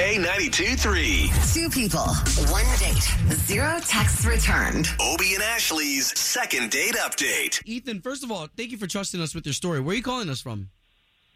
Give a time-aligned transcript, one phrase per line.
[0.00, 1.30] K92 3.
[1.52, 2.06] Two people,
[2.50, 3.02] one date,
[3.34, 4.88] zero texts returned.
[4.98, 7.60] Obie and Ashley's second date update.
[7.66, 9.78] Ethan, first of all, thank you for trusting us with your story.
[9.78, 10.70] Where are you calling us from?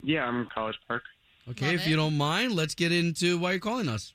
[0.02, 1.02] Yeah, I'm in College Park.
[1.50, 1.90] Okay, Love if it.
[1.90, 4.14] you don't mind, let's get into why you're calling us.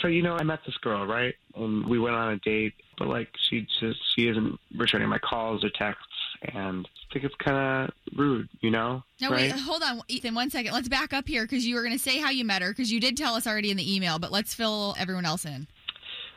[0.00, 1.34] So you know, I met this girl, right?
[1.54, 5.62] And we went on a date, but like she just she isn't returning my calls
[5.62, 6.06] or texts,
[6.52, 7.56] and I think it's kind
[7.88, 9.02] of rude, you know?
[9.20, 9.52] No, right?
[9.52, 10.72] wait, hold on, Ethan, one second.
[10.72, 12.90] Let's back up here because you were going to say how you met her because
[12.92, 15.66] you did tell us already in the email, but let's fill everyone else in.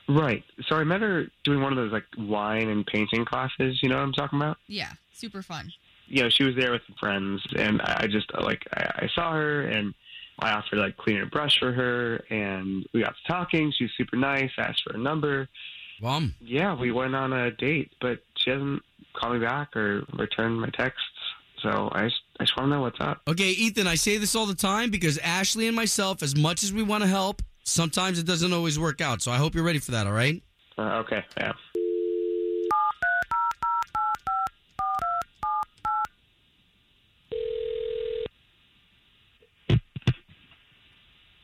[0.10, 0.44] Right.
[0.68, 3.80] So I met her doing one of those like wine and painting classes.
[3.82, 4.58] You know what I'm talking about?
[4.68, 5.72] Yeah, super fun.
[6.08, 9.10] You know, she was there with some friends, and I I just like I, I
[9.14, 9.94] saw her and.
[10.40, 13.74] I offered to, like clean her brush for her, and we got to talking.
[13.76, 14.52] She was super nice.
[14.60, 15.50] Asked for a number.
[16.00, 18.84] Well, Yeah, we went on a date, but she hasn't
[19.18, 21.02] called me back or return my texts.
[21.62, 23.22] So I just, I just want to know what's up.
[23.28, 26.72] okay, Ethan, I say this all the time because Ashley and myself, as much as
[26.72, 29.22] we want to help, sometimes it doesn't always work out.
[29.22, 30.42] So I hope you're ready for that, all right?
[30.78, 31.54] Uh, okay, yeah.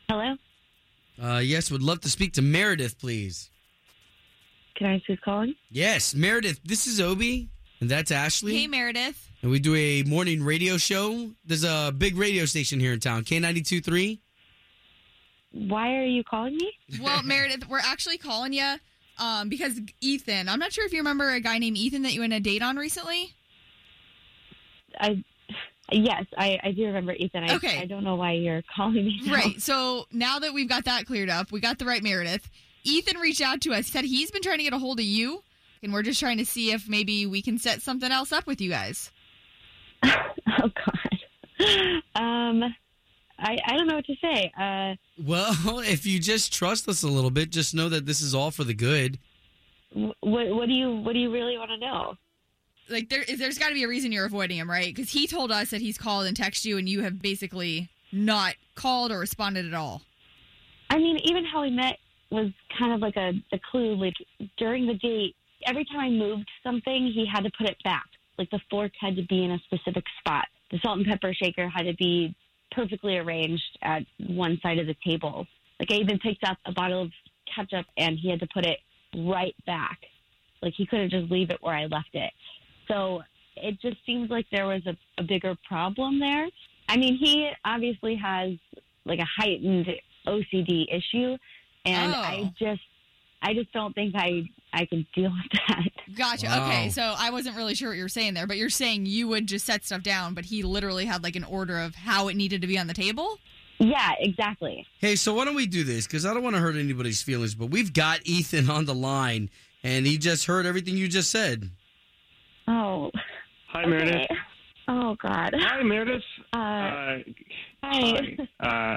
[0.08, 0.36] Hello?
[1.20, 3.50] Uh, yes, would love to speak to Meredith, please.
[4.76, 5.54] Can I ask who's calling?
[5.70, 7.48] Yes, Meredith, this is Obi,
[7.80, 8.56] and that's Ashley.
[8.56, 9.30] Hey, Meredith.
[9.42, 11.30] and we do a morning radio show.
[11.44, 14.18] There's a big radio station here in town, K92.3.
[15.52, 16.72] Why are you calling me?
[17.00, 18.74] Well, Meredith, we're actually calling you
[19.18, 22.20] um, because Ethan, I'm not sure if you remember a guy named Ethan that you
[22.20, 23.32] went on a date on recently.
[24.98, 25.22] I
[25.92, 27.44] yes, I, I do remember Ethan.
[27.44, 27.78] I, Okay.
[27.80, 29.20] I don't know why you're calling me.
[29.24, 29.34] now.
[29.34, 29.60] Right.
[29.60, 32.48] So now that we've got that cleared up, we got the right Meredith.
[32.84, 35.42] Ethan reached out to us, said he's been trying to get a hold of you,
[35.84, 38.60] and we're just trying to see if maybe we can set something else up with
[38.60, 39.10] you guys.
[40.46, 42.02] Oh God.
[42.14, 42.62] Um,
[43.38, 44.52] I I don't know what to say.
[44.58, 48.34] Uh, Well, if you just trust us a little bit, just know that this is
[48.34, 49.18] all for the good.
[49.92, 50.14] what
[50.54, 52.16] what do you what do you really want to know?
[52.88, 54.94] Like there is there's got to be a reason you're avoiding him, right?
[54.94, 58.54] Because he told us that he's called and texted you, and you have basically not
[58.74, 60.02] called or responded at all.
[60.90, 61.98] I mean, even how we met
[62.30, 63.96] was kind of like a, a clue.
[63.96, 64.14] Like
[64.56, 65.34] during the date,
[65.66, 68.06] every time I moved something, he had to put it back.
[68.38, 70.46] Like the fork had to be in a specific spot.
[70.70, 72.34] The salt and pepper shaker had to be
[72.72, 75.46] perfectly arranged at one side of the table.
[75.78, 77.10] Like I even picked up a bottle of
[77.54, 78.78] ketchup and he had to put it
[79.16, 79.98] right back.
[80.62, 82.32] Like he couldn't just leave it where I left it.
[82.88, 83.22] So
[83.56, 86.48] it just seems like there was a, a bigger problem there.
[86.88, 88.52] I mean, he obviously has
[89.04, 89.86] like a heightened
[90.26, 91.36] OCD issue,
[91.84, 92.18] and Oh.
[92.18, 92.80] I just,
[93.46, 95.84] I just don't think I, I can deal with that.
[96.16, 96.46] Gotcha.
[96.46, 96.66] Wow.
[96.66, 99.28] Okay, so I wasn't really sure what you were saying there, but you're saying you
[99.28, 102.36] would just set stuff down, but he literally had like an order of how it
[102.36, 103.38] needed to be on the table.
[103.78, 104.86] Yeah, exactly.
[104.98, 106.06] Hey, so why don't we do this?
[106.06, 109.50] Because I don't want to hurt anybody's feelings, but we've got Ethan on the line,
[109.82, 111.70] and he just heard everything you just said.
[112.66, 113.10] Oh,
[113.68, 114.28] Hi, Meredith.
[114.86, 115.54] Oh God.
[115.58, 116.22] Hi, Meredith.
[116.52, 117.18] Uh, Uh,
[117.82, 118.36] hi.
[118.60, 118.96] hi.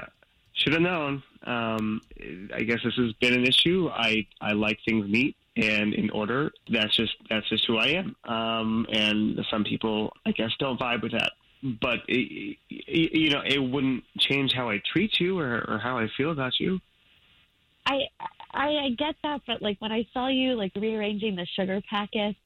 [0.58, 1.22] should have known.
[1.44, 2.00] Um,
[2.54, 3.88] I guess this has been an issue.
[3.92, 6.52] I, I like things neat and in order.
[6.70, 8.16] That's just that's just who I am.
[8.24, 11.32] Um, and some people, I guess, don't vibe with that.
[11.62, 16.08] But it, you know, it wouldn't change how I treat you or, or how I
[16.16, 16.80] feel about you.
[17.86, 18.00] I,
[18.52, 22.38] I I get that, but like when I saw you like rearranging the sugar packets,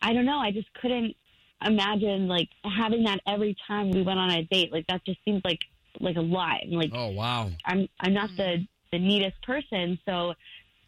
[0.00, 0.38] I don't know.
[0.38, 1.14] I just couldn't
[1.62, 4.72] imagine like having that every time we went on a date.
[4.72, 5.60] Like that just seems like
[6.00, 6.62] like a lot.
[6.62, 7.50] And like Oh, wow.
[7.64, 10.34] I'm I'm not the the neatest person, so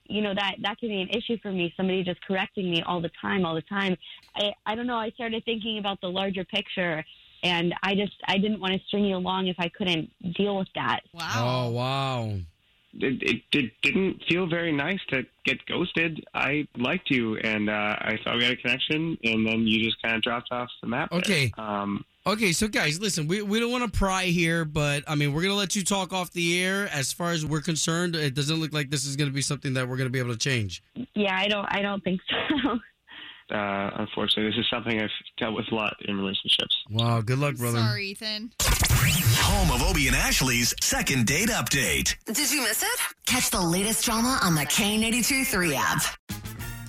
[0.08, 1.72] you know that that can be an issue for me.
[1.76, 3.96] Somebody just correcting me all the time, all the time.
[4.36, 4.96] I I don't know.
[4.96, 7.04] I started thinking about the larger picture,
[7.42, 10.68] and I just I didn't want to string you along if I couldn't deal with
[10.74, 11.00] that.
[11.12, 11.66] Wow.
[11.66, 12.38] Oh, wow.
[12.98, 16.24] It, it, it didn't feel very nice to get ghosted.
[16.32, 20.00] I liked you, and uh, I thought we had a connection, and then you just
[20.00, 21.10] kind of dropped off the map.
[21.10, 21.18] there.
[21.18, 21.52] Okay.
[21.58, 25.32] Um, Okay, so guys, listen, we, we don't want to pry here, but I mean,
[25.32, 26.88] we're going to let you talk off the air.
[26.92, 29.74] As far as we're concerned, it doesn't look like this is going to be something
[29.74, 30.82] that we're going to be able to change.
[31.14, 32.78] Yeah, I don't I don't think so.
[33.48, 35.08] Uh, unfortunately, this is something I've
[35.38, 36.82] dealt with a lot in relationships.
[36.90, 37.78] Wow, good luck, brother.
[37.78, 38.50] Sorry, Ethan.
[38.60, 42.16] Home of Obie and Ashley's second date update.
[42.26, 43.00] Did you miss it?
[43.24, 46.02] Catch the latest drama on the K82 3 app.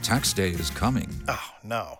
[0.01, 1.07] Tax day is coming.
[1.27, 1.99] Oh, no.